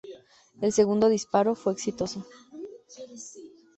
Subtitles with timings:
[0.61, 2.25] El segundo disparo fue exitoso.